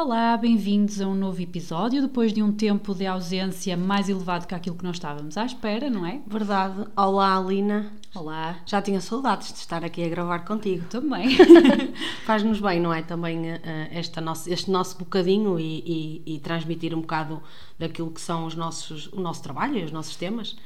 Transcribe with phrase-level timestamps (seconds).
[0.00, 4.54] Olá, bem-vindos a um novo episódio, depois de um tempo de ausência mais elevado que
[4.54, 6.20] aquilo que nós estávamos à espera, não é?
[6.24, 6.86] Verdade.
[6.96, 7.92] Olá, Alina.
[8.14, 8.60] Olá.
[8.64, 10.86] Já tinha saudades de estar aqui a gravar contigo.
[10.88, 11.36] Também.
[12.24, 13.02] Faz-nos bem, não é?
[13.02, 13.58] Também uh,
[13.90, 17.42] esta nosso, este nosso bocadinho e, e, e, transmitir um bocado
[17.76, 20.56] daquilo que são os nossos, o nosso trabalho e os nossos temas.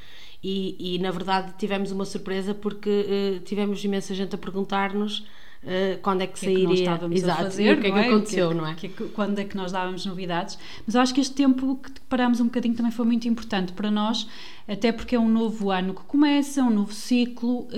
[0.44, 5.26] E, e na verdade tivemos uma surpresa porque uh, tivemos imensa gente a perguntar-nos
[5.62, 6.90] uh, quando é que, que sairia.
[6.90, 8.08] É que Exato, fazer, o que é que é?
[8.08, 8.76] aconteceu, que, não é?
[9.14, 10.58] Quando é que nós dávamos novidades.
[10.86, 13.90] Mas eu acho que este tempo que parámos um bocadinho também foi muito importante para
[13.90, 14.26] nós,
[14.66, 17.68] até porque é um novo ano que começa, um novo ciclo, uh,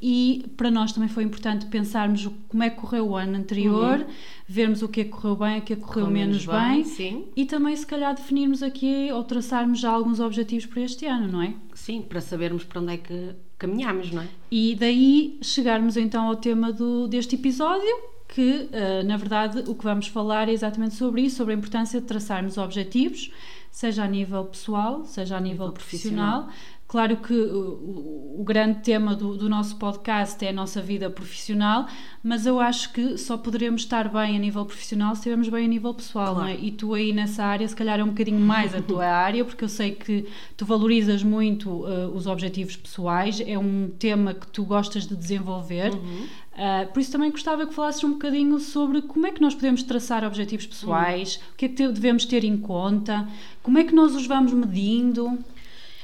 [0.00, 4.06] e para nós também foi importante pensarmos como é que correu o ano anterior, uhum.
[4.46, 7.28] vermos o que é que correu bem, o que é que correu, menos bem, bem
[7.36, 11.42] e também se calhar definirmos aqui ou traçarmos já alguns objetivos para este ano, não
[11.42, 11.54] é?
[11.74, 14.28] Sim, para sabermos para onde é que caminhamos, não é?
[14.50, 17.94] E daí chegarmos então ao tema do, deste episódio,
[18.26, 22.00] que uh, na verdade o que vamos falar é exatamente sobre isso, sobre a importância
[22.00, 23.30] de traçarmos objetivos,
[23.70, 28.80] seja a nível pessoal, seja a nível, nível profissional, profissional Claro que o, o grande
[28.80, 31.86] tema do, do, nosso podcast é a nossa vida profissional,
[32.20, 35.68] mas eu acho que só poderemos estar bem a nível profissional se estivermos bem a
[35.68, 36.40] nível pessoal, claro.
[36.40, 36.56] não é?
[36.56, 39.62] E tu aí nessa área, se calhar é um bocadinho mais a tua área, porque
[39.62, 44.64] eu sei que tu valorizas muito uh, os objetivos pessoais, é um tema que tu
[44.64, 45.92] gostas de desenvolver.
[45.94, 46.26] Uhum.
[46.54, 49.84] Uh, por isso também gostava que falasses um bocadinho sobre como é que nós podemos
[49.84, 51.42] traçar objetivos pessoais, uhum.
[51.52, 53.28] o que é que devemos ter em conta,
[53.62, 55.38] como é que nós os vamos medindo.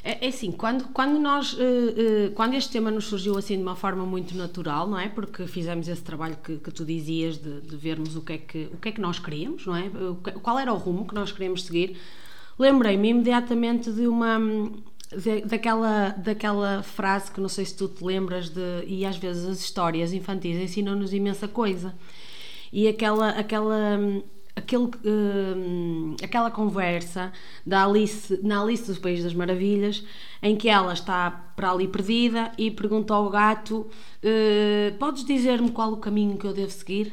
[0.06, 3.62] É, é assim, quando, quando nós, uh, uh, quando este tema nos surgiu assim de
[3.64, 5.08] uma forma muito natural, não é?
[5.08, 8.68] Porque fizemos esse trabalho que, que tu dizias de, de, vermos o que, é que,
[8.72, 9.90] o que é que nós queríamos, não é?
[10.40, 11.96] Qual era o rumo que nós queríamos seguir.
[12.56, 14.38] Lembrei-me imediatamente de uma
[15.10, 19.44] de, daquela, daquela frase que não sei se tu te lembras de e às vezes
[19.44, 21.92] as histórias infantis ensinam-nos imensa coisa
[22.72, 23.98] e aquela aquela
[24.56, 27.30] aquele, uh, aquela conversa
[27.64, 30.02] da Alice, na Alice dos Países das Maravilhas,
[30.42, 33.86] em que ela está para ali perdida e pergunta ao gato:
[34.24, 37.12] uh, Podes dizer-me qual o caminho que eu devo seguir?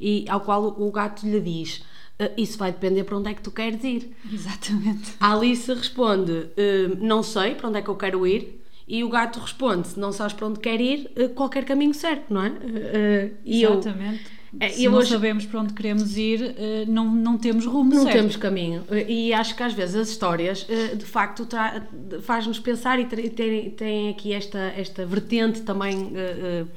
[0.00, 1.78] E ao qual o gato lhe diz:
[2.20, 4.14] uh, Isso vai depender para onde é que tu queres ir.
[4.30, 5.14] Exatamente.
[5.20, 6.48] A Alice responde:
[6.98, 8.60] Não sei para onde é que eu quero ir.
[8.86, 12.42] E o gato responde: Se não sabes para onde quer ir, qualquer caminho serve, não
[12.42, 13.30] é?
[13.44, 14.24] e Exatamente.
[14.24, 15.10] Eu, é, Se não hoje...
[15.10, 18.16] sabemos para onde queremos ir, eh, não, não temos rumo Não certo.
[18.16, 18.84] temos caminho.
[19.08, 21.46] E acho que às vezes as histórias, eh, de facto,
[22.22, 26.68] faz-nos pensar e tem, tem aqui esta, esta vertente também uh,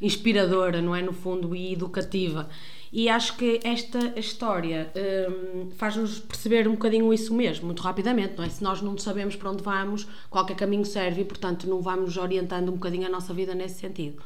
[0.00, 1.02] inspiradora, não é?
[1.02, 2.48] No fundo, e educativa.
[2.92, 8.44] E acho que esta história um, faz-nos perceber um bocadinho isso mesmo, muito rapidamente, não
[8.44, 8.50] é?
[8.50, 12.68] Se nós não sabemos para onde vamos, qualquer caminho serve e, portanto, não vamos orientando
[12.68, 14.22] um bocadinho a nossa vida nesse sentido.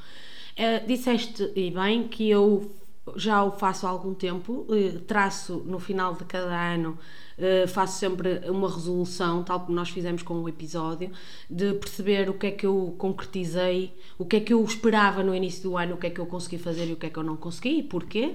[0.59, 2.75] Uh, disseste, e bem, que eu
[3.15, 6.99] já o faço há algum tempo, eh, traço no final de cada ano,
[7.39, 11.11] eh, faço sempre uma resolução, tal como nós fizemos com o episódio,
[11.49, 15.35] de perceber o que é que eu concretizei, o que é que eu esperava no
[15.35, 17.19] início do ano, o que é que eu consegui fazer e o que é que
[17.19, 18.35] eu não consegui e porquê.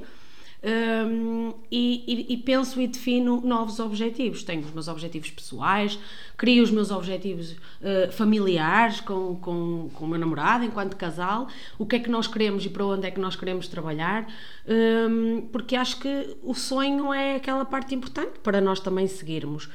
[0.63, 4.43] Um, e, e, e, penso e defino novos objetivos.
[4.43, 5.97] Tenho os meus objetivos pessoais,
[6.37, 11.47] crio os meus objetivos uh, familiares com, com, com o meu namorado, enquanto casal,
[11.79, 14.27] o que é que nós queremos e para onde é que nós queremos trabalhar,
[14.67, 19.67] um, porque acho que o sonho é aquela parte importante para nós também seguirmos.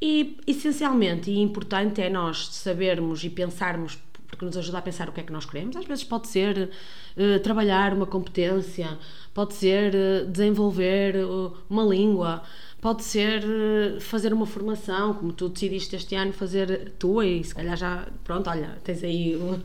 [0.00, 3.98] E essencialmente e importante é nós sabermos e pensarmos
[4.28, 5.74] porque nos ajuda a pensar o que é que nós queremos.
[5.74, 6.70] Às vezes pode ser
[7.16, 8.98] uh, trabalhar uma competência,
[9.34, 12.42] pode ser uh, desenvolver uh, uma língua,
[12.80, 13.42] pode ser
[14.00, 18.48] fazer uma formação, como tu decidiste este ano fazer tua e se calhar já, pronto,
[18.48, 19.58] olha, tens aí o...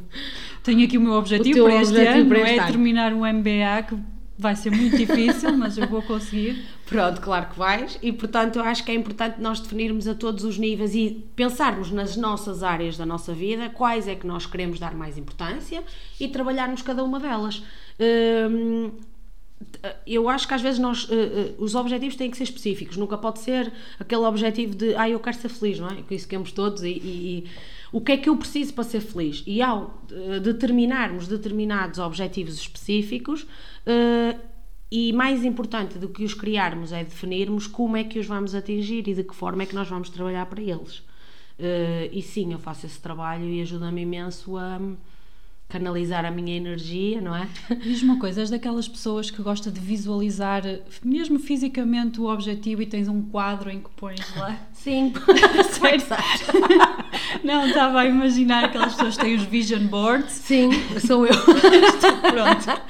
[0.63, 2.71] Tenho aqui o meu objetivo o para este objetivo ano, para este é ano.
[2.71, 6.65] terminar um MBA que Vai ser muito difícil, mas eu vou conseguir.
[6.85, 8.00] Pronto, claro que vais.
[8.01, 11.91] E portanto, eu acho que é importante nós definirmos a todos os níveis e pensarmos
[11.91, 15.83] nas nossas áreas da nossa vida, quais é que nós queremos dar mais importância
[16.19, 17.63] e trabalharmos cada uma delas.
[18.00, 18.91] Hum,
[20.06, 23.18] eu acho que às vezes nós, uh, uh, os objetivos têm que ser específicos, nunca
[23.18, 26.01] pode ser aquele objetivo de ah, eu quero ser feliz, não é?
[26.01, 27.50] Que isso queremos todos e, e, e,
[27.94, 29.42] o que é que eu preciso para ser feliz?
[29.48, 33.48] E ao uh, determinarmos determinados objetivos específicos,
[33.86, 34.40] Uh,
[34.95, 39.07] e mais importante do que os criarmos é definirmos como é que os vamos atingir
[39.07, 41.00] e de que forma é que nós vamos trabalhar para eles.
[41.60, 44.80] Uh, e sim, eu faço esse trabalho e ajuda-me imenso a
[45.73, 47.47] canalizar a minha energia, não é?
[47.81, 50.61] Diz uma coisa, és daquelas pessoas que gosta de visualizar
[51.03, 54.55] mesmo fisicamente o objetivo e tens um quadro em que pões lá?
[54.71, 55.11] Sim,
[55.71, 56.05] Sério?
[57.43, 60.31] Não, estava a imaginar aquelas pessoas que têm os vision boards.
[60.31, 60.69] Sim,
[61.07, 61.33] sou eu.
[61.41, 62.81] Pronto.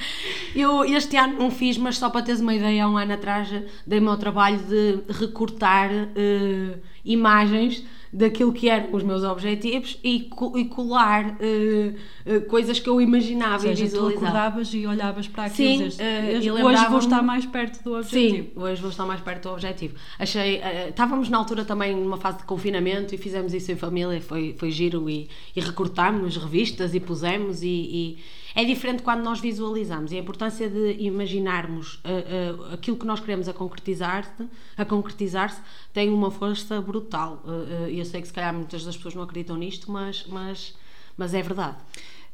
[0.54, 3.50] Eu este ano não fiz, mas só para teres uma ideia, há um ano atrás
[3.88, 7.82] dei-me ao trabalho de recortar eh, imagens
[8.14, 11.94] daquilo que eram os meus objetivos e, e colar eh,
[12.26, 14.26] eh, coisas que eu imaginava Ou seja, e tu visualizava.
[14.28, 17.46] acordavas e olhavas para aquilo Sim, e dizes, eh, "Hoje- e hoje vou estar mais
[17.48, 18.36] perto do objetivo.
[18.36, 19.96] Sim, hoje vou estar mais perto do objetivo.
[20.20, 20.62] Achei.
[20.90, 24.70] estávamos na altura também numa fase de confinamento e fizemos isso em família, foi, foi
[24.70, 27.64] giro e, e recortámos revistas e pusemos.
[27.64, 28.18] E, e
[28.56, 33.20] é diferente quando nós visualizamos e a importância de imaginarmos eh, eh, aquilo que nós
[33.20, 34.48] queremos a concretizar-se
[34.78, 35.60] a concretizar-se
[35.92, 37.44] tem uma força brutal.
[37.48, 40.76] Eh, eu sei que se calhar muitas das pessoas não acreditam nisto, mas, mas,
[41.18, 41.78] mas é verdade.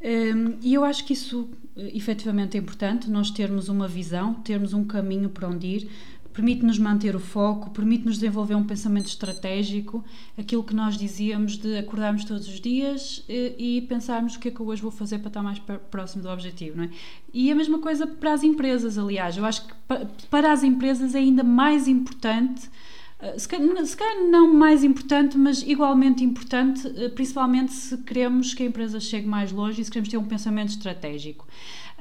[0.01, 4.86] Hum, E eu acho que isso efetivamente é importante, nós termos uma visão, termos um
[4.86, 5.92] caminho para onde ir,
[6.39, 10.01] permite-nos manter o foco, permite-nos desenvolver um pensamento estratégico,
[10.38, 14.51] aquilo que nós dizíamos de acordarmos todos os dias eh, e pensarmos o que é
[14.51, 15.59] que eu hoje vou fazer para estar mais
[15.91, 16.89] próximo do objetivo, não é?
[17.33, 21.13] E a mesma coisa para as empresas, aliás, eu acho que pa- para as empresas
[21.13, 22.69] é ainda mais importante
[23.21, 28.65] Uh, se calhar, não mais importante, mas igualmente importante, uh, principalmente se queremos que a
[28.65, 31.45] empresa chegue mais longe e se queremos ter um pensamento estratégico.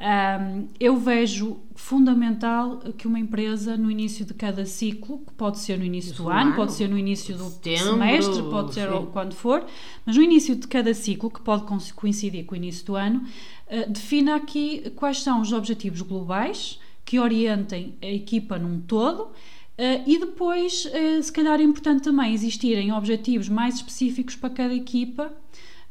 [0.00, 5.76] Um, eu vejo fundamental que uma empresa, no início de cada ciclo, que pode ser
[5.76, 8.88] no início do Do ano, ano, pode ser no início do setembro, semestre, pode ser
[8.88, 9.08] sim.
[9.12, 9.66] quando for,
[10.06, 13.24] mas no início de cada ciclo, que pode co- coincidir com o início do ano,
[13.66, 19.22] uh, defina aqui quais são os objetivos globais que orientem a equipa num todo.
[19.22, 24.74] Uh, e depois, uh, se calhar é importante também existirem objetivos mais específicos para cada
[24.74, 25.32] equipa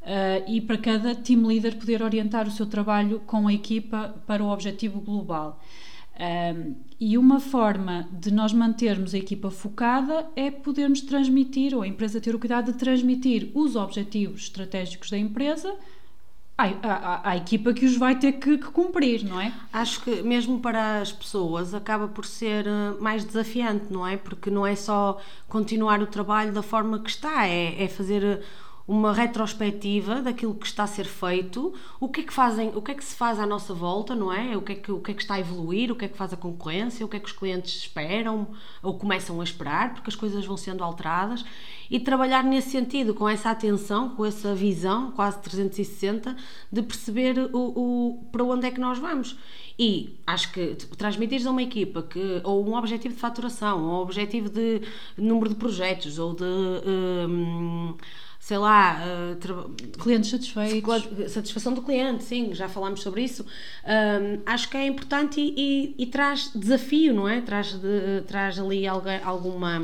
[0.08, 4.44] uh, e para cada team leader poder orientar o seu trabalho com a equipa para
[4.44, 5.62] o objetivo global.
[6.20, 11.88] Um, e uma forma de nós mantermos a equipa focada é podermos transmitir, ou a
[11.88, 15.76] empresa ter o cuidado de transmitir os objetivos estratégicos da empresa
[16.58, 19.54] à, à, à equipa que os vai ter que, que cumprir, não é?
[19.72, 24.18] Acho que mesmo para as pessoas acaba por ser eh, mais desafiante, não é?
[24.18, 28.42] Porque não é só continuar o trabalho da forma que está, é, é fazer
[28.88, 32.92] uma retrospectiva daquilo que está a ser feito, o que é que fazem, o que
[32.92, 34.56] é que se faz à nossa volta, não é?
[34.56, 36.16] O que é que, o que é que está a evoluir, o que é que
[36.16, 38.48] faz a concorrência, o que é que os clientes esperam
[38.82, 41.44] ou começam a esperar, porque as coisas vão sendo alteradas
[41.92, 46.38] e trabalhar nesse sentido, com essa atenção, com essa visão quase 360
[46.72, 49.38] de perceber o, o para onde é que nós vamos.
[49.80, 54.02] E acho que transmitir a uma equipa que ou um objetivo de faturação, ou um
[54.02, 54.82] objetivo de
[55.18, 57.96] número de projetos, ou de hum,
[58.48, 59.66] sei lá, uh, tra-
[60.02, 61.34] Clientes satisfeitos.
[61.34, 63.44] satisfação do cliente, sim, já falámos sobre isso.
[63.44, 67.42] Hum, acho que é importante e, e- e traz desafio, não é?
[67.42, 69.82] Traz, de- traz ali algu- alguma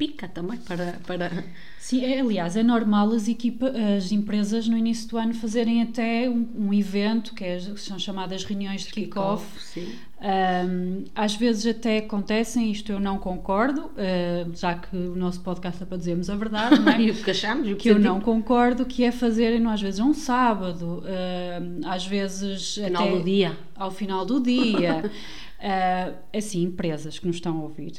[0.00, 0.98] pica também para.
[1.06, 1.44] para...
[1.78, 6.26] Sim, é, aliás, é normal as, equipa, as empresas no início do ano fazerem até
[6.26, 9.44] um, um evento, que, é, são chamadas reuniões de kick-off.
[9.62, 9.92] Sim.
[10.22, 15.82] Um, às vezes até acontecem, isto eu não concordo, uh, já que o nosso podcast
[15.82, 17.00] é para dizermos a verdade, não é?
[17.00, 20.00] E o que achamos, o que, que eu não concordo, que é fazerem às vezes
[20.00, 23.58] um sábado, uh, às vezes Final até do dia.
[23.76, 25.10] ao final do dia.
[25.60, 27.92] Uh, assim, empresas que nos estão a ouvir,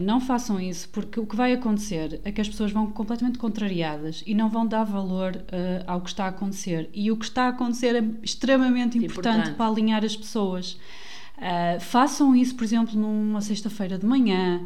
[0.00, 4.24] não façam isso, porque o que vai acontecer é que as pessoas vão completamente contrariadas
[4.26, 6.90] e não vão dar valor uh, ao que está a acontecer.
[6.92, 9.56] E o que está a acontecer é extremamente importante, Importante.
[9.56, 10.72] para alinhar as pessoas.
[11.36, 14.60] Uh, façam isso, por exemplo, numa sexta-feira de manhã.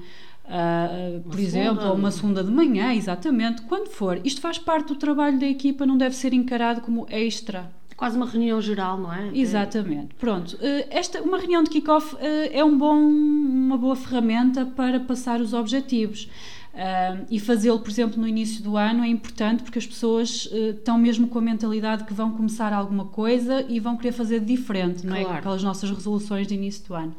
[0.47, 1.43] uh, por segunda.
[1.43, 4.19] exemplo, ou uma segunda de manhã, exatamente, quando for.
[4.25, 7.71] Isto faz parte do trabalho da equipa, não deve ser encarado como extra.
[8.03, 9.31] Quase uma reunião geral, não é?
[9.33, 10.13] Exatamente.
[10.17, 10.59] Pronto.
[10.61, 15.41] eh, Esta, uma reunião de kick-off eh, é um bom, uma boa ferramenta para passar
[15.41, 16.29] os objetivos.
[16.75, 20.71] Ah, e fazê-lo, por exemplo, no início do ano é importante porque as pessoas eh,
[20.71, 25.07] estão mesmo com a mentalidade que vão começar alguma coisa e vão querer fazer diferente,
[25.07, 25.23] não é?
[25.39, 27.15] Aquelas nossas resoluções de início do ano.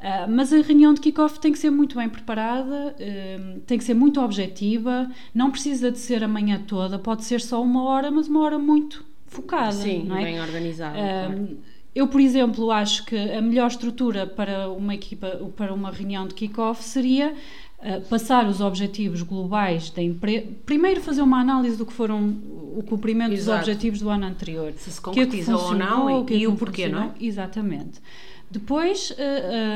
[0.00, 3.82] Ah, mas a reunião de kick-off tem que ser muito bem preparada, eh, tem que
[3.82, 8.08] ser muito objetiva, não precisa de ser a manhã toda, pode ser só uma hora,
[8.08, 9.72] mas uma hora muito focada.
[9.72, 10.22] Sim, é?
[10.24, 10.96] bem organizado.
[10.98, 11.58] Um, claro.
[11.94, 16.32] Eu, por exemplo, acho que a melhor estrutura para uma equipa, para uma reunião de
[16.34, 17.34] kick-off seria
[17.80, 20.46] uh, passar os objetivos globais da empresa.
[20.64, 22.30] Primeiro, fazer uma análise do que foram
[22.78, 23.58] o cumprimento Exato.
[23.58, 24.72] dos objetivos do ano anterior.
[24.78, 26.54] Se se O que é que concretizou ou não e, o que é e o
[26.56, 27.10] porquê, não é?
[27.20, 28.00] Exatamente.
[28.50, 29.14] Depois, uh,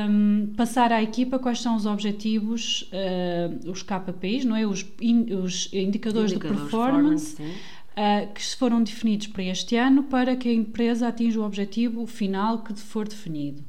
[0.09, 4.67] um, passar à equipa quais são os objetivos, uh, os KPIs, não é?
[4.67, 7.53] Os, in- os indicadores, Indicadores de performance, sim.
[7.97, 12.63] Uh, que foram definidos para este ano para que a empresa atinja o objetivo final
[12.63, 13.63] que for definido.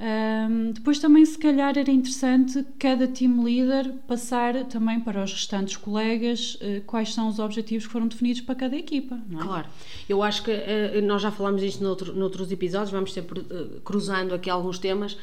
[0.00, 5.76] Um, depois também se calhar era interessante cada team leader passar também para os restantes
[5.76, 9.20] colegas uh, quais são os objetivos que foram definidos para cada equipa.
[9.30, 9.42] É?
[9.42, 9.66] Claro,
[10.08, 14.34] eu acho que uh, nós já falámos disto noutro, noutros episódios, vamos sempre uh, cruzando
[14.34, 15.18] aqui alguns temas.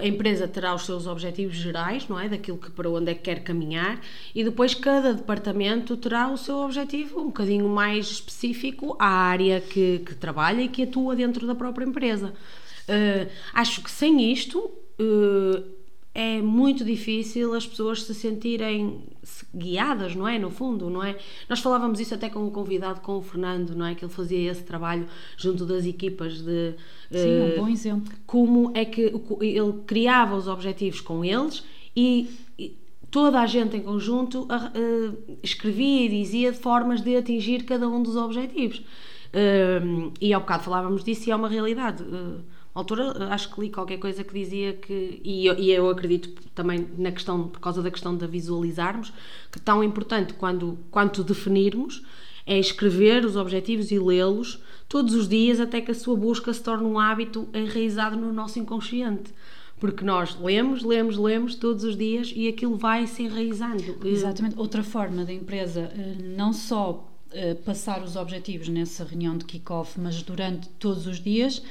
[0.00, 2.28] a empresa terá os seus objetivos gerais, não é?
[2.28, 4.00] Daquilo que para onde é que quer caminhar,
[4.32, 9.98] e depois cada departamento terá o seu objetivo um bocadinho mais específico à área que,
[10.06, 12.32] que trabalha e que atua dentro da própria empresa.
[12.88, 15.64] Uh, acho que sem isto uh,
[16.14, 19.00] é muito difícil as pessoas se sentirem
[19.54, 20.38] guiadas, não é?
[20.38, 21.16] No fundo, não é?
[21.48, 23.94] Nós falávamos isso até com o convidado, com o Fernando, não é?
[23.94, 26.74] Que ele fazia esse trabalho junto das equipas de.
[27.10, 28.12] Sim, uh, um bom exemplo.
[28.26, 31.64] Como é que ele criava os objetivos com eles
[31.96, 32.76] e, e
[33.10, 38.16] toda a gente em conjunto uh, escrevia e dizia formas de atingir cada um dos
[38.16, 38.78] objetivos.
[38.78, 42.02] Uh, e ao bocado falávamos disso e é uma realidade.
[42.02, 42.40] Uh,
[42.80, 46.86] altura acho que li qualquer coisa que dizia que, e eu, e eu acredito também
[46.96, 49.12] na questão, por causa da questão de visualizarmos,
[49.50, 52.02] que tão importante quando, quanto definirmos
[52.46, 56.62] é escrever os objetivos e lê-los todos os dias até que a sua busca se
[56.62, 59.32] torne um hábito enraizado no nosso inconsciente.
[59.78, 63.98] Porque nós lemos, lemos, lemos todos os dias e aquilo vai se enraizando.
[64.04, 64.56] Exatamente.
[64.56, 69.98] Outra forma da empresa eh, não só eh, passar os objetivos nessa reunião de kick-off,
[69.98, 71.62] mas durante todos os dias,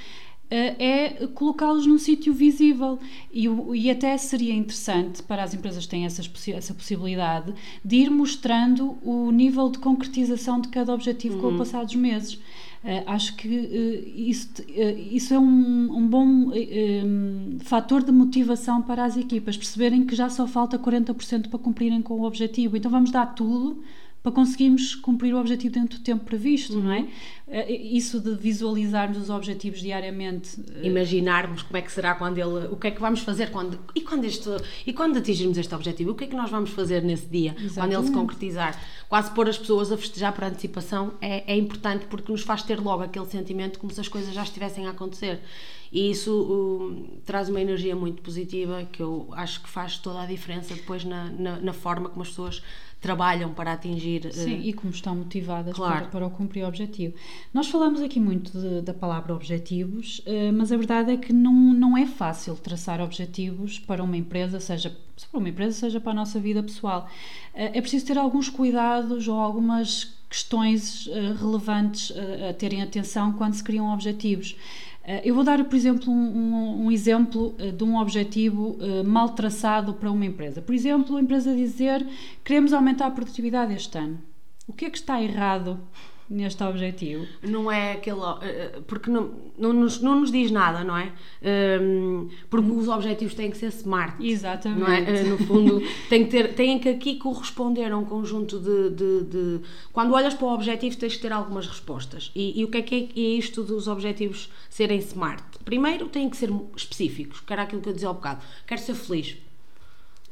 [0.54, 3.00] é colocá-los num sítio visível
[3.32, 7.54] e, e, até seria interessante para as empresas que têm essas, essa possibilidade
[7.84, 11.42] de ir mostrando o nível de concretização de cada objetivo uhum.
[11.42, 12.38] com o passar dos meses.
[12.84, 18.82] Uh, acho que uh, isso, uh, isso é um, um bom um, fator de motivação
[18.82, 22.76] para as equipas, perceberem que já só falta 40% para cumprirem com o objetivo.
[22.76, 23.84] Então vamos dar tudo
[24.24, 26.84] para conseguirmos cumprir o objetivo dentro do tempo previsto, uhum.
[26.84, 27.08] não é?
[27.52, 30.58] Eh, isso de visualizarmos os objetivos diariamente.
[30.74, 32.68] Eh, Imaginarmos como é que será quando ele.
[32.72, 33.78] O que é que vamos fazer quando.
[33.94, 34.50] E quando, este,
[34.88, 36.12] e quando atingirmos este objetivo?
[36.12, 37.52] O que é que nós vamos fazer nesse dia?
[37.52, 37.76] Exatamente.
[37.76, 38.82] Quando ele se concretizar?
[39.10, 42.80] Quase pôr as pessoas a festejar por antecipação é, é importante porque nos faz ter
[42.80, 45.42] logo aquele sentimento como se as coisas já estivessem a acontecer.
[45.92, 50.26] E isso uh, traz uma energia muito positiva que eu acho que faz toda a
[50.26, 52.64] diferença depois na, na, na forma como as pessoas
[53.02, 54.32] trabalham para atingir.
[54.32, 56.02] Sim, uh, e como estão motivadas claro.
[56.02, 57.14] para, para o cumprir o objetivo.
[57.54, 61.54] Nós falamos aqui muito de, da palavra objetivos, uh, mas a verdade é que não,
[61.54, 64.96] não é fácil traçar objetivos para uma empresa, seja
[65.30, 67.10] para uma empresa, seja para a nossa vida pessoal.
[67.54, 71.10] Uh, é preciso ter alguns cuidados ou algumas questões
[71.42, 72.14] relevantes
[72.50, 74.56] a terem atenção quando se criam objetivos.
[75.04, 79.94] Eh, eu vou dar, por exemplo, um, um, exemplo eh, de um objetivo mal traçado
[79.94, 80.62] para uma empresa.
[80.62, 82.08] Por exemplo, a empresa dizer
[82.46, 84.22] queremos aumentar a produtividade este ano.
[84.66, 85.78] O que é que está errado
[86.32, 87.28] neste objetivo.
[87.44, 88.22] Não é aquele.
[88.42, 91.12] Eh, eh, porque não, não, nos, não nos diz nada, não é?
[91.82, 94.16] Um, porque os objetivos têm que ser smart.
[94.26, 94.80] Exatamente.
[94.80, 95.02] Não é?
[95.02, 99.24] Eh, no fundo, tem que ter, têm que aqui corresponder a um conjunto de, de,
[99.26, 99.60] de,
[99.92, 102.32] Quando olhas para o objetivo, tens que ter algumas respostas.
[102.34, 105.44] E, e o que é que é, é isto dos objetivos serem smart?
[105.66, 108.42] Primeiro, têm que ser específicos, que era aquilo que eu dizia ao bocado.
[108.66, 109.38] Quero ser feliz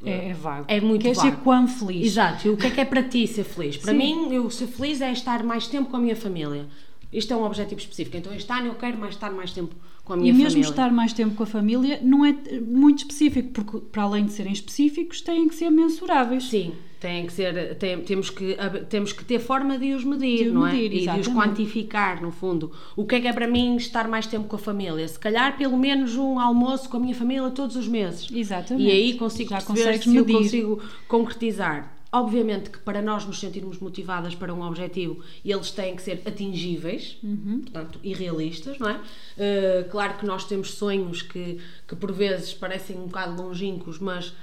[0.04, 0.66] é, é vago.
[0.68, 1.30] É muito Quer vago.
[1.30, 2.08] ser quão feliz.
[2.08, 2.48] Exato.
[2.48, 3.78] E o que é que é para ti ser feliz?
[3.78, 3.98] Para Sim.
[3.98, 6.68] mim, eu ser feliz é estar mais tempo com a minha família.
[7.12, 8.16] Isto é um objetivo específico.
[8.18, 9.76] Então, este ano eu quero mais estar mais tempo
[10.06, 10.52] com a minha família.
[10.52, 14.26] E mesmo estar mais tempo com a família não é muito específico, porque para além
[14.26, 16.46] de serem específicos, têm que ser mensuráveis.
[16.46, 18.58] Sim, têm que ser, tem, temos, que,
[18.90, 20.74] temos que ter forma de os medir, de não é?
[20.74, 21.02] medir, é?
[21.02, 21.10] Exatamente.
[21.10, 22.72] E de os quantificar, no fundo.
[22.96, 25.08] O que é que é para mim estar mais tempo com a família?
[25.08, 28.28] Se calhar pelo menos um almoço com a minha família todos os meses.
[28.32, 28.88] Exatamente.
[28.88, 30.34] E aí consigo Já perceber se medir.
[30.34, 32.00] eu consigo concretizar.
[32.12, 37.18] Obviamente que para nós nos sentirmos motivadas para um objetivo, eles têm que ser atingíveis,
[37.24, 37.62] uhum.
[37.62, 38.96] portanto, irrealistas, não é?
[38.96, 44.34] Uh, claro que nós temos sonhos que, que por vezes parecem um bocado longínquos, mas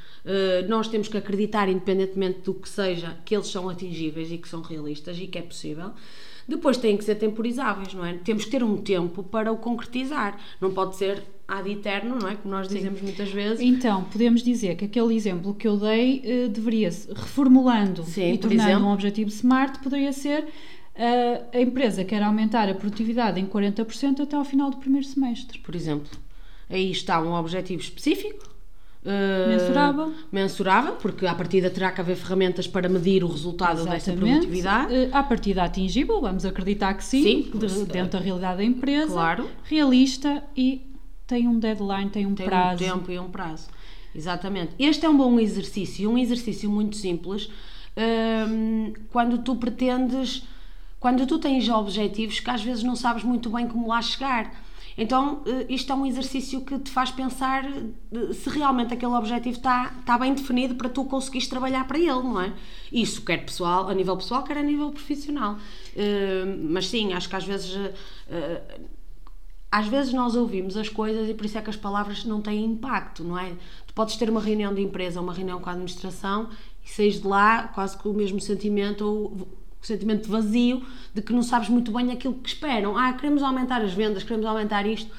[0.68, 4.60] nós temos que acreditar, independentemente do que seja, que eles são atingíveis e que são
[4.60, 5.92] realistas e que é possível.
[6.48, 8.14] Depois têm que ser temporizáveis, não é?
[8.14, 10.38] Temos que ter um tempo para o concretizar.
[10.60, 12.36] Não pode ser ad eterno, não é?
[12.36, 13.06] Como nós dizemos Sim.
[13.06, 13.60] muitas vezes.
[13.60, 18.70] Então, podemos dizer que aquele exemplo que eu dei uh, deveria, reformulando Sim, e tornando
[18.70, 18.86] exemplo.
[18.86, 24.36] um objetivo SMART, poderia ser uh, a empresa quer aumentar a produtividade em 40% até
[24.36, 25.58] ao final do primeiro semestre.
[25.58, 26.16] Por exemplo.
[26.68, 28.55] Aí está um objetivo específico
[29.06, 30.14] Uh, mensurável.
[30.32, 34.04] mensurável, porque à partida terá que haver ferramentas para medir o resultado Exatamente.
[34.04, 34.92] dessa produtividade.
[34.92, 39.12] Uh, à partida atingível, vamos acreditar que sim, sim de, dentro da realidade da empresa.
[39.12, 39.48] Claro.
[39.62, 40.90] Realista e
[41.26, 42.78] tem um deadline, tem um tem prazo.
[42.78, 43.68] Tem um tempo e um prazo.
[44.14, 44.72] Exatamente.
[44.78, 47.48] Este é um bom exercício, um exercício muito simples.
[47.96, 50.42] Um, quando tu pretendes
[50.98, 54.52] quando tu tens objetivos que às vezes não sabes muito bem como lá chegar.
[54.98, 59.56] Então, eh, isto é um exercício que te faz pensar eh, se realmente aquele objetivo
[59.56, 62.52] está, está bem definido para tu conseguires trabalhar para ele, não é?
[62.90, 65.54] Isso quer pessoal, a nível pessoal, quer a nível profissional.
[65.94, 67.76] Uh, mas sim, acho que às vezes.
[69.70, 72.64] Às vezes nós ouvimos as coisas e por isso é que as palavras não têm
[72.64, 73.52] impacto, não é?
[73.86, 76.48] Tu podes ter uma reunião de empresa, uma reunião com a administração
[76.84, 79.48] e saís de lá quase com o mesmo sentimento ou
[79.86, 80.82] sentimento vazio
[81.14, 82.96] de que não sabes muito bem aquilo que esperam.
[82.96, 85.10] Ah, queremos aumentar as vendas, queremos aumentar isto,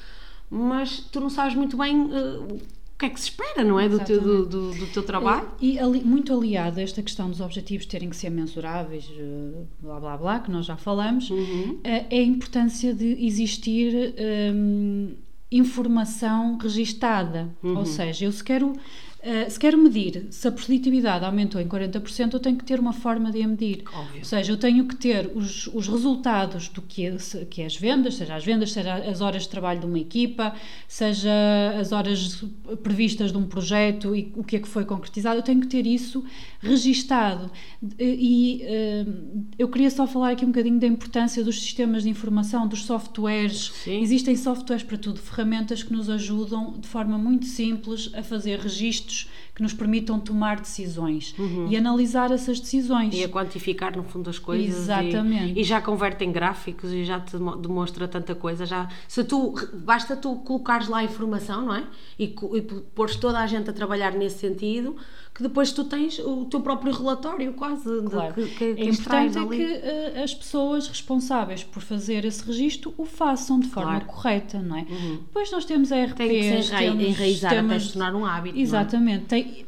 [0.50, 3.88] mas tu não sabes muito bem uh, o que é que se espera, não é?
[3.88, 5.48] Do teu, do, do, teu trabalho.
[5.60, 10.00] E, ali, muito aliado a esta questão dos objetivos terem que ser mensuráveis, uh, blá
[10.00, 11.76] blá blá, que nós já falamos, uhum.
[11.76, 14.14] uh, é a importância de existir
[14.52, 15.14] um,
[15.50, 17.48] informação registada.
[17.62, 17.78] Uhum.
[17.78, 18.72] Ou seja, eu se quero
[19.20, 22.92] Uh, se quero medir se a produtividade aumentou em 40%, eu tenho que ter uma
[22.92, 23.82] forma de a medir.
[23.92, 24.18] Óbvio.
[24.18, 27.16] Ou seja, eu tenho que ter os, os resultados do que é,
[27.50, 30.54] que é as vendas, seja as vendas, seja as horas de trabalho de uma equipa,
[30.86, 31.32] seja
[31.80, 32.44] as horas
[32.82, 35.38] previstas de um projeto e o que é que foi concretizado.
[35.38, 36.24] Eu tenho que ter isso
[36.60, 37.50] registado.
[37.98, 42.66] E uh, eu queria só falar aqui um bocadinho da importância dos sistemas de informação,
[42.66, 43.70] dos softwares.
[43.84, 44.00] Sim.
[44.00, 49.26] Existem softwares para tudo, ferramentas que nos ajudam de forma muito simples a fazer registro
[49.58, 51.66] que nos permitam tomar decisões uhum.
[51.68, 53.12] e analisar essas decisões.
[53.12, 54.82] E a quantificar, no fundo, as coisas.
[54.82, 55.58] Exatamente.
[55.58, 58.64] E, e já converte em gráficos e já te demonstra tanta coisa.
[58.64, 61.84] Já, se tu, basta tu colocares lá a informação, não é?
[62.16, 62.62] E, e
[62.94, 64.94] pôres toda a gente a trabalhar nesse sentido,
[65.38, 68.34] que depois tu tens o teu próprio relatório quase claro.
[68.34, 72.44] de, que, que, que é importante é que uh, as pessoas responsáveis por fazer esse
[72.44, 74.06] registro o façam de forma claro.
[74.06, 74.80] correta, não é?
[74.80, 75.18] Uhum.
[75.18, 78.58] Depois nós temos a RPs, tem que se enraizar temos, até se tornar um hábito.
[78.58, 78.60] É?
[78.60, 79.26] Exatamente.
[79.26, 79.28] É?
[79.28, 79.66] Tem,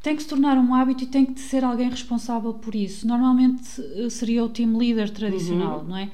[0.00, 3.06] tem que se tornar um hábito e tem que ser alguém responsável por isso.
[3.06, 5.88] Normalmente eh, seria o team leader tradicional, uhum.
[5.88, 6.10] não é?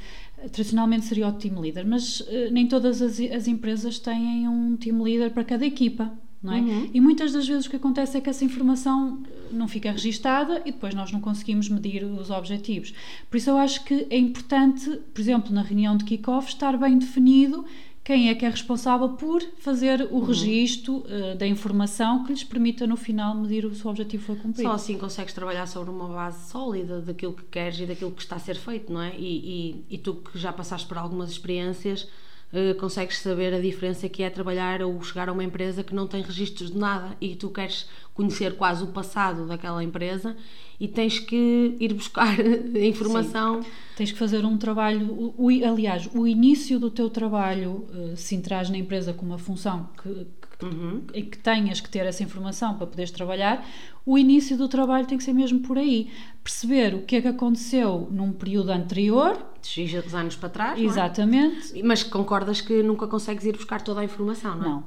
[0.51, 5.01] Tradicionalmente seria o team leader, mas uh, nem todas as, as empresas têm um team
[5.01, 6.61] leader para cada equipa não é?
[6.61, 6.91] Uhum.
[6.93, 9.23] E muitas das vezes o que acontece é que essa informação
[9.53, 12.95] não fica registada e depois nós não conseguimos medir os objetivos.
[13.29, 16.99] Por isso eu acho que é importante, por exemplo, na reunião de kick-off, estar bem
[16.99, 17.65] definido
[18.03, 20.25] quem é que é responsável por fazer o uhum.
[20.25, 24.69] registro uh, da informação que lhes permita no final medir o objetivo foi cumprido.
[24.69, 28.37] Só assim consegues trabalhar sobre uma base sólida daquilo que queres e daquilo que está
[28.37, 29.15] a ser feito, não é?
[29.17, 32.09] E, e, e tu que já passaste por algumas experiências
[32.53, 36.07] uh, consegues saber a diferença que é trabalhar ou chegar a uma empresa que não
[36.07, 40.37] tem registros de nada e tu queres conhecer quase o passado daquela empresa
[40.79, 42.35] e tens que ir buscar
[42.77, 43.63] informação.
[43.63, 43.69] Sim.
[43.97, 48.35] Tens que fazer um trabalho, o, o, aliás, o início do teu trabalho, uh, se
[48.35, 50.27] entras na empresa com uma função que,
[50.61, 51.03] que, uhum.
[51.15, 53.67] em que tenhas que ter essa informação para poderes trabalhar,
[54.05, 56.11] o início do trabalho tem que ser mesmo por aí.
[56.43, 59.39] Perceber o que é que aconteceu num período anterior.
[59.63, 60.81] X anos para trás.
[60.81, 61.79] Exatamente.
[61.79, 61.83] É?
[61.83, 64.69] Mas concordas que nunca consegues ir buscar toda a informação, não é?
[64.69, 64.79] Não.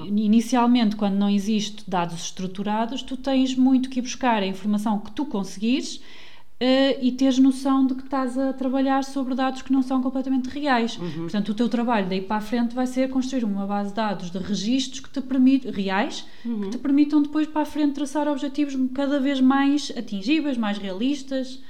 [0.00, 4.98] Uh, inicialmente, quando não existe dados estruturados, tu tens muito que ir buscar a informação
[4.98, 6.00] que tu conseguires
[6.62, 10.50] Uh, e teres noção de que estás a trabalhar sobre dados que não são completamente
[10.50, 10.98] reais.
[10.98, 11.22] Uhum.
[11.22, 14.30] Portanto, o teu trabalho daí para a frente vai ser construir uma base de dados
[14.30, 16.60] de registros que te permitem, reais, uhum.
[16.60, 21.62] que te permitam depois para a frente traçar objetivos cada vez mais atingíveis, mais realistas.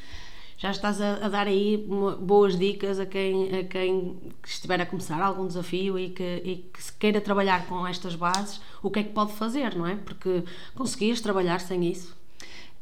[0.58, 1.86] Já estás a, a dar aí
[2.20, 6.82] boas dicas a quem, a quem estiver a começar algum desafio e que, e que
[6.82, 9.94] se queira trabalhar com estas bases, o que é que pode fazer, não é?
[9.94, 10.42] Porque
[10.74, 12.18] conseguias trabalhar sem isso?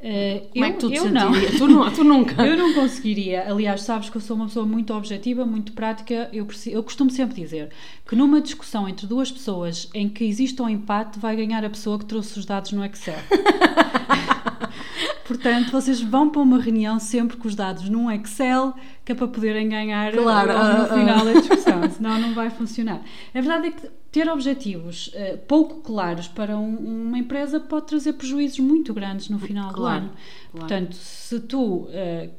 [0.00, 1.32] Uh, Como eu, é que tu te eu não.
[1.32, 1.92] tu, não.
[1.92, 2.42] tu nunca.
[2.46, 3.50] eu não conseguiria.
[3.50, 6.28] Aliás, sabes que eu sou uma pessoa muito objetiva, muito prática.
[6.32, 7.70] Eu, eu costumo sempre dizer
[8.06, 11.98] que numa discussão entre duas pessoas em que existe um empate, vai ganhar a pessoa
[11.98, 13.18] que trouxe os dados no Excel.
[15.26, 19.28] Portanto, vocês vão para uma reunião sempre com os dados num Excel, que é para
[19.28, 21.24] poderem ganhar claro, no uh, final uh.
[21.24, 23.02] da discussão, senão não vai funcionar.
[23.34, 28.14] A verdade é que ter objetivos uh, pouco claros para um, uma empresa pode trazer
[28.14, 30.08] prejuízos muito grandes no final claro, do ano.
[30.08, 30.66] Claro.
[30.66, 31.88] Portanto, se tu uh,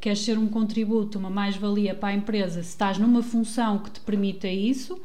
[0.02, 4.00] queres ser um contributo, uma mais-valia para a empresa, se estás numa função que te
[4.00, 5.00] permita isso,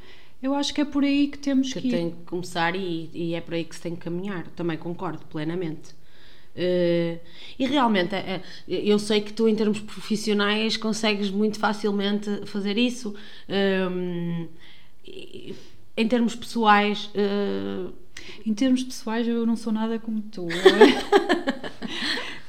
[0.44, 1.90] eu acho que é por aí que temos que, que ir.
[1.90, 4.46] tem que começar e, e, é por aí que se tem que caminhar.
[4.48, 5.94] Também concordo plenamente.
[6.56, 7.18] Uh,
[7.58, 13.14] e realmente, uh, eu sei que tu, em termos profissionais, consegues muito facilmente fazer isso.
[13.48, 14.48] Uh,
[15.96, 17.10] em termos pessoais.
[18.46, 20.48] Em termos pessoais, eu não sou nada como tu.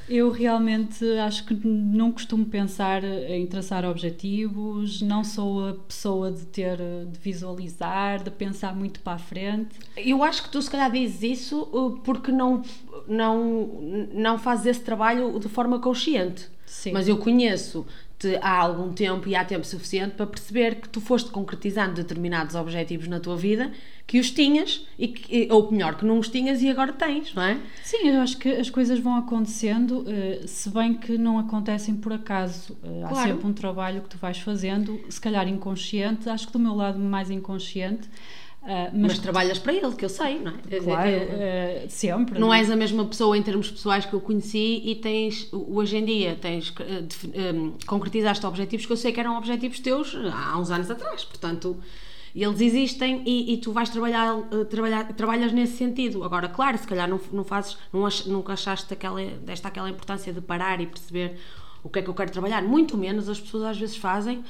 [0.08, 6.46] Eu realmente acho que não costumo pensar em traçar objetivos, não sou a pessoa de
[6.46, 9.80] ter, de visualizar, de pensar muito para a frente.
[9.98, 12.62] Eu acho que tu se calhar dizes isso uh, porque não,
[13.08, 16.50] não, não fazes esse trabalho de forma consciente.
[16.66, 16.92] Sim.
[16.92, 17.86] Mas eu conheço
[18.42, 23.08] há algum tempo e há tempo suficiente para perceber que tu foste concretizando determinados objetivos
[23.08, 23.72] na tua vida
[24.08, 27.42] que os tinhas, e que, ou melhor, que não os tinhas e agora tens, não
[27.42, 27.58] é?
[27.84, 32.14] Sim, eu acho que as coisas vão acontecendo, eh, se bem que não acontecem por
[32.14, 32.78] acaso.
[32.84, 33.30] Eh, há claro.
[33.30, 37.00] sempre um trabalho que tu vais fazendo, se calhar inconsciente, acho que do meu lado
[37.00, 38.08] mais inconsciente.
[38.66, 40.80] Uh, mas, mas trabalhas para ele, que eu sei, não é?
[40.80, 42.40] Claro, uh, sempre.
[42.40, 45.98] Não, não és a mesma pessoa em termos pessoais que eu conheci e tens, hoje
[45.98, 46.74] em dia, tens
[47.54, 51.78] um, concretizaste objetivos que eu sei que eram objetivos teus há uns anos atrás, portanto
[52.36, 54.36] eles existem e, e tu vais trabalhar,
[54.70, 56.24] trabalhar, trabalhas nesse sentido.
[56.24, 60.34] Agora, claro, se calhar não, não fazes, não ach, nunca achaste aquela, desta aquela importância
[60.34, 61.38] de parar e perceber
[61.82, 64.44] o que é que eu quero trabalhar, muito menos as pessoas às vezes fazem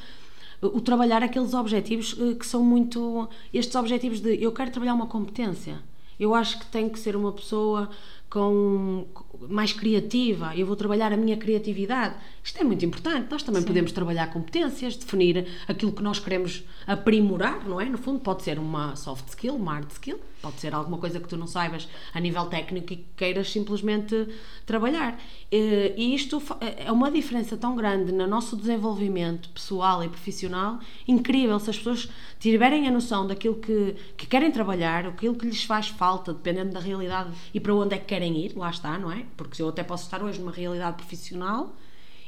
[0.74, 3.30] o trabalhar aqueles objetivos eh, que são muito.
[3.54, 5.80] Estes objetivos de eu quero trabalhar uma competência.
[6.20, 7.90] Eu acho que tem que ser uma pessoa
[8.30, 9.06] com
[9.50, 12.16] mais criativa, eu vou trabalhar a minha criatividade.
[12.46, 13.28] Isto é muito importante.
[13.32, 13.68] Nós também Sim.
[13.68, 17.86] podemos trabalhar competências, definir aquilo que nós queremos aprimorar, não é?
[17.86, 21.28] No fundo, pode ser uma soft skill, uma hard skill, pode ser alguma coisa que
[21.28, 24.28] tu não saibas a nível técnico e que queiras simplesmente
[24.64, 25.20] trabalhar.
[25.52, 26.40] E isto
[26.78, 30.78] é uma diferença tão grande no nosso desenvolvimento pessoal e profissional,
[31.08, 32.08] incrível se as pessoas
[32.40, 36.80] tiverem a noção daquilo que, que querem trabalhar, aquilo que lhes faz falta, dependendo da
[36.80, 39.26] realidade e para onde é que querem ir, lá está, não é?
[39.36, 41.76] Porque eu até posso estar hoje numa realidade profissional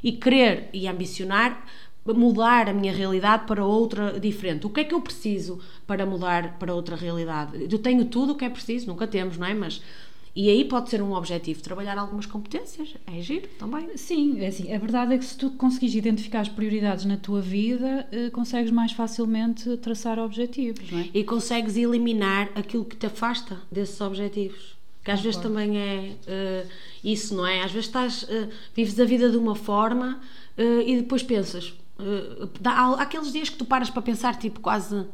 [0.08, 1.66] e querer e ambicionar
[2.06, 4.66] mudar a minha realidade para outra diferente.
[4.66, 7.68] O que é que eu preciso para mudar para outra realidade?
[7.70, 9.54] Eu tenho tudo o que é preciso, nunca temos, não é?
[9.54, 9.82] Mas
[10.34, 13.90] e aí pode ser um objetivo, trabalhar algumas competências, é giro também.
[13.98, 17.42] Sim, é assim, a verdade é que se tu conseguires identificar as prioridades na tua
[17.42, 21.10] vida, eh, consegues mais facilmente traçar objetivos, não é?
[21.14, 24.77] E consegues eliminar aquilo que te afasta desses objetivos.
[25.08, 26.70] Que às vezes também é uh,
[27.02, 27.64] isso, não é?
[27.64, 30.20] Às vezes estás, uh, vives a vida de uma forma
[30.58, 35.06] uh, e depois pensas, Uh, há, aqueles dias que tu paras para pensar, tipo, quase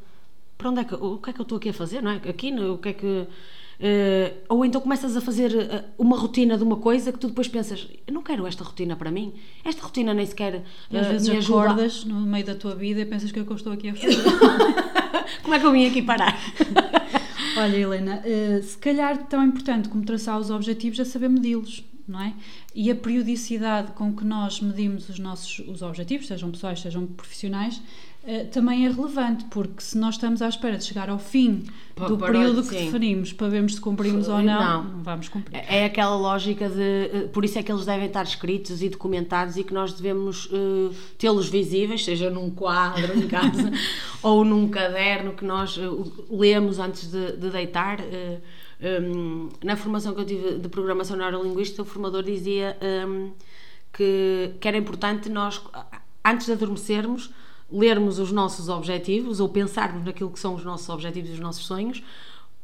[0.57, 2.15] para onde é que, o que é que eu estou aqui a fazer, não é?
[2.15, 3.05] Aqui, o que é que.
[3.07, 5.51] Uh, ou então começas a fazer
[5.97, 9.09] uma rotina de uma coisa que tu depois pensas, eu não quero esta rotina para
[9.09, 10.63] mim, esta rotina nem sequer.
[10.91, 13.49] Uh, às vezes me acordas no meio da tua vida e pensas que é que
[13.49, 14.17] eu estou aqui a fazer.
[15.41, 16.37] Como é que eu vim aqui parar?
[17.55, 18.21] Olha, Helena,
[18.61, 22.33] se calhar tão importante como traçar os objetivos é saber medi-los não é?
[22.75, 27.81] E a periodicidade com que nós medimos os nossos os objetivos, sejam pessoais, sejam profissionais,
[28.23, 31.63] uh, também é relevante, porque se nós estamos à espera de chegar ao fim
[31.95, 35.63] para, do para, período que definimos para vermos se cumprimos ou não, não, vamos cumprir.
[35.67, 36.81] É aquela lógica de.
[36.81, 40.47] Eh, por isso é que eles devem estar escritos e documentados e que nós devemos
[40.47, 43.71] uh, tê-los visíveis, seja num quadro em casa
[44.23, 47.99] ou num caderno que nós uh, lemos antes de, de deitar.
[48.81, 52.75] Um, na formação que eu tive de programação neurolinguística, o formador dizia
[53.07, 53.31] um,
[53.93, 55.61] que, que era importante nós,
[56.25, 57.29] antes de adormecermos,
[57.73, 61.65] lermos os nossos objetivos ou pensarmos naquilo que são os nossos objetivos e os nossos
[61.65, 62.03] sonhos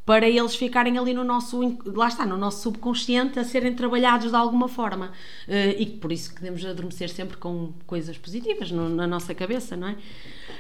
[0.09, 4.35] para eles ficarem ali no nosso lá está no nosso subconsciente a serem trabalhados de
[4.35, 5.11] alguma forma.
[5.47, 9.77] Uh, e por isso que devemos adormecer sempre com coisas positivas no, na nossa cabeça
[9.77, 9.95] não é?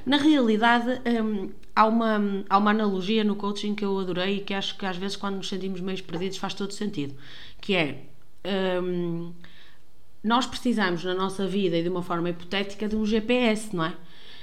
[0.05, 4.53] Na realidade um, há uma há uma analogia no coaching que eu adorei e que
[4.53, 7.15] acho que às vezes quando nos sentimos meio perdidos faz todo sentido
[7.59, 8.03] que é
[8.83, 9.33] um,
[10.23, 13.95] nós precisamos na nossa vida e de uma forma hipotética de um GPS não é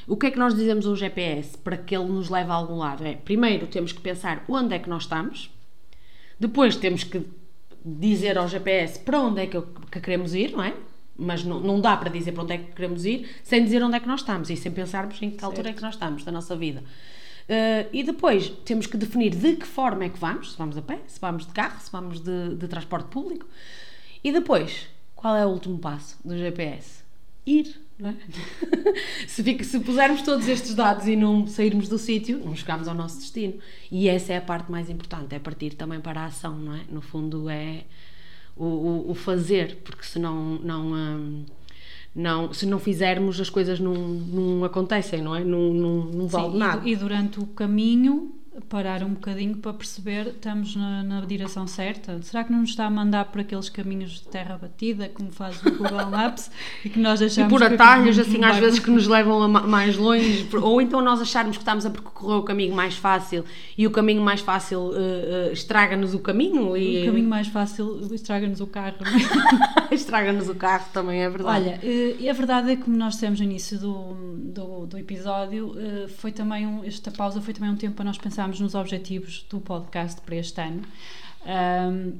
[0.06, 2.76] o que é que nós dizemos ao GPS para que ele nos leve a algum
[2.76, 3.04] lado?
[3.04, 5.50] É, primeiro temos que pensar onde é que nós estamos,
[6.38, 7.26] depois temos que
[7.84, 10.74] dizer ao GPS para onde é que, que queremos ir, não é?
[11.18, 13.96] Mas não, não dá para dizer para onde é que queremos ir sem dizer onde
[13.96, 15.44] é que nós estamos e sem pensarmos em que certo.
[15.44, 16.84] altura é que nós estamos da nossa vida.
[17.48, 20.82] Uh, e depois temos que definir de que forma é que vamos, se vamos a
[20.82, 23.46] pé, se vamos de carro, se vamos de, de transporte público.
[24.22, 27.05] E depois, qual é o último passo do GPS?
[27.46, 28.12] Ir é?
[29.26, 33.18] se, se pusermos todos estes dados e não sairmos do sítio, não chegamos ao nosso
[33.18, 33.54] destino.
[33.90, 36.82] E essa é a parte mais importante, é partir também para a ação, não é?
[36.90, 37.84] No fundo é
[38.54, 41.46] o, o, o fazer, porque se não, não, hum,
[42.14, 45.42] não, se não fizermos as coisas não, não acontecem, não é?
[45.42, 46.86] Não, não, não vale Sim, nada.
[46.86, 48.34] E, e durante o caminho
[48.68, 52.20] parar um bocadinho para perceber estamos na, na, direção certa.
[52.22, 55.60] Será que não nos está a mandar por aqueles caminhos de terra batida, como faz
[55.62, 56.50] o Google Maps,
[56.84, 59.96] e que nós achamos E por atalhos, assim, às vezes que nos levam a mais
[59.96, 63.44] longe, ou então nós acharmos que estamos a percorrer o caminho mais fácil
[63.76, 66.76] e o caminho mais fácil uh, uh, estraga-nos o caminho.
[66.76, 67.02] E...
[67.02, 68.96] O caminho mais fácil estraga-nos o carro.
[69.90, 71.68] estraga-nos o carro, também é verdade.
[71.68, 75.74] Olha, uh, a verdade é que, como nós dissemos no início do, do, do episódio,
[76.16, 79.60] foi também um, esta pausa foi também um tempo para nós pensarmos nos objetivos do
[79.60, 80.82] podcast para este ano.
[81.44, 82.18] Um,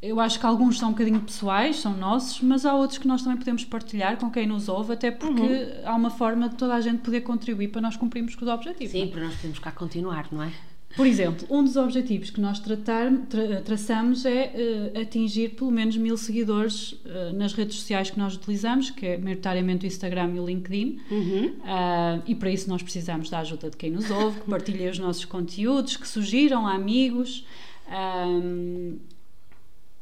[0.00, 3.22] eu acho que alguns são um bocadinho pessoais, são nossos, mas há outros que nós
[3.22, 5.82] também podemos partilhar com quem nos ouve, até porque uhum.
[5.84, 8.92] há uma forma de toda a gente poder contribuir para nós cumprirmos com os objetivos.
[8.92, 10.52] Sim, para nós podermos cá continuar, não é?
[10.96, 15.96] Por exemplo, um dos objetivos que nós tratar, tra, traçamos é uh, atingir pelo menos
[15.96, 20.40] mil seguidores uh, nas redes sociais que nós utilizamos, que é maioritariamente o Instagram e
[20.40, 20.98] o LinkedIn.
[21.10, 21.46] Uhum.
[21.58, 24.98] Uh, e para isso nós precisamos da ajuda de quem nos ouve, que partilhe os
[24.98, 27.44] nossos conteúdos, que sugiram a amigos.
[27.88, 28.98] Um,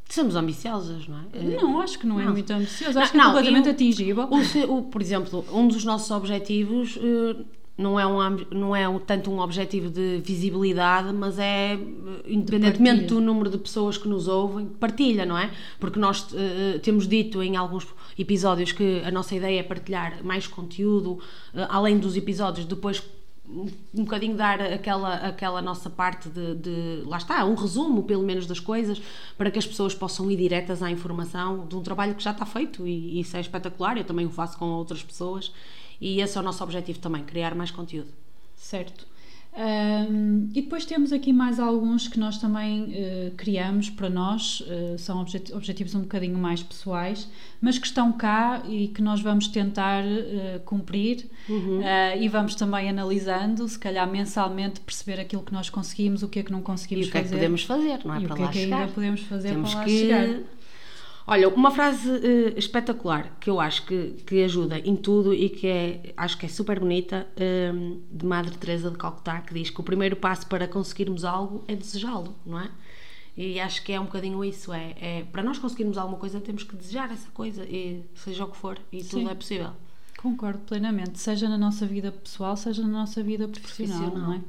[0.08, 1.42] Somos ambiciosas, não é?
[1.60, 2.96] Não, acho que não, é muito ambicioso.
[2.96, 4.28] Acho não, que é completamente eu, atingível.
[4.30, 6.96] O, o, por exemplo, um dos nossos objetivos
[7.76, 11.78] não é, um, não é tanto um objetivo de visibilidade, mas é, eh,
[12.26, 15.50] independentemente do número de pessoas que nos ouvem, partilha, não é?
[15.78, 17.86] Porque nós uh, temos dito em alguns
[18.18, 23.02] episódios que a nossa ideia é partilhar mais conteúdo, uh, além dos episódios, depois
[23.48, 28.46] um bocadinho dar aquela, aquela nossa parte de, de, lá está, um resumo pelo menos
[28.46, 29.00] das coisas
[29.38, 32.44] para que as pessoas possam ir diretas à informação de um trabalho que já está
[32.44, 35.52] feito e, e isso é espetacular, eu também o faço com outras pessoas
[36.00, 38.08] e esse é o nosso objetivo também, criar mais conteúdo.
[38.54, 39.06] Certo.
[39.56, 44.98] Um, e depois temos aqui mais alguns que nós também uh, criamos para nós, uh,
[44.98, 47.26] são objet objetivos um bocadinho mais pessoais,
[47.58, 51.80] mas que estão cá e que nós vamos tentar uh, cumprir uhum.
[52.20, 56.42] e vamos também analisando, se calhar mensalmente, perceber aquilo que nós conseguimos, o que é
[56.42, 57.18] que não conseguimos fazer.
[57.18, 57.34] E o que fazer.
[57.34, 58.20] é que podemos fazer, não é?
[58.20, 58.80] E para o que lá é que chegar.
[58.80, 59.98] ainda podemos fazer Temos para lá que...
[59.98, 60.55] chegar.
[61.28, 65.66] Olha, uma frase uh, espetacular que eu acho que, que ajuda em tudo e que
[65.66, 69.80] é, acho que é super bonita, uh, de Madre Teresa de Calcutá, que diz que
[69.80, 72.70] o primeiro passo para conseguirmos algo é desejá-lo, não é?
[73.36, 76.62] E acho que é um bocadinho isso, é, é, para nós conseguirmos alguma coisa temos
[76.62, 79.18] que desejar essa coisa, e seja o que for, e Sim.
[79.18, 79.70] tudo é possível.
[80.16, 84.28] Concordo plenamente, seja na nossa vida pessoal, seja na nossa vida profissional, profissional.
[84.28, 84.40] não é?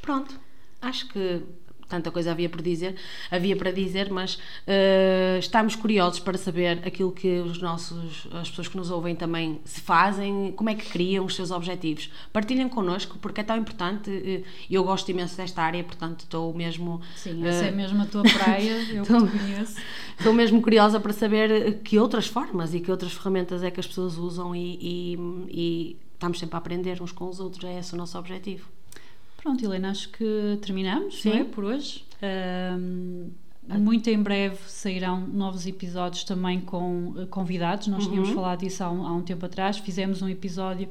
[0.00, 0.40] Pronto,
[0.80, 1.42] acho que
[1.90, 2.94] tanta coisa havia por dizer,
[3.30, 8.68] havia para dizer, mas uh, estamos curiosos para saber aquilo que os nossos, as pessoas
[8.68, 12.10] que nos ouvem também se fazem, como é que criam os seus objetivos.
[12.32, 14.10] Partilhem connosco, porque é tão importante.
[14.10, 17.00] Uh, eu gosto imenso desta área, portanto estou mesmo.
[17.16, 19.76] Sim, essa uh, é mesmo a tua praia, eu estou, conheço.
[20.16, 23.86] Estou mesmo curiosa para saber que outras formas e que outras ferramentas é que as
[23.86, 27.94] pessoas usam e, e, e estamos sempre a aprender uns com os outros, é esse
[27.94, 28.68] o nosso objetivo.
[29.40, 31.30] Pronto, Helena, acho que terminamos Sim.
[31.30, 32.04] não é, por hoje.
[32.22, 33.30] Um,
[33.78, 37.86] muito em breve sairão novos episódios também com uh, convidados.
[37.86, 38.10] Nós uhum.
[38.10, 39.78] tínhamos falado disso há um, há um tempo atrás.
[39.78, 40.88] Fizemos um episódio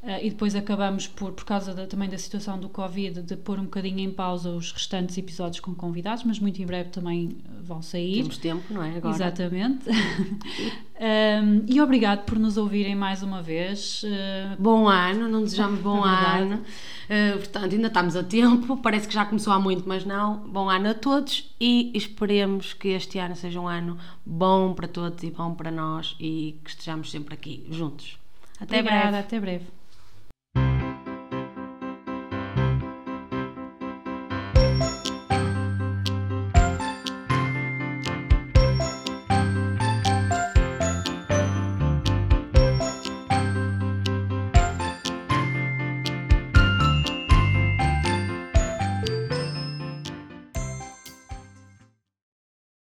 [0.00, 3.58] Uh, e depois acabamos por, por causa da, também da situação do Covid, de pôr
[3.58, 7.82] um bocadinho em pausa os restantes episódios com convidados, mas muito em breve também vão
[7.82, 8.22] sair.
[8.22, 8.96] Temos tempo, não é?
[8.96, 9.16] Agora.
[9.16, 9.90] Exatamente.
[11.02, 14.04] um, e obrigado por nos ouvirem mais uma vez.
[14.04, 16.56] Uh, bom ano, não desejamos bom é ano.
[16.56, 20.48] Uh, portanto, ainda estamos a tempo, parece que já começou há muito, mas não.
[20.48, 25.24] Bom ano a todos e esperemos que este ano seja um ano bom para todos
[25.24, 28.16] e bom para nós e que estejamos sempre aqui juntos.
[28.60, 29.18] Até Obrigada, breve.
[29.18, 29.77] Até breve.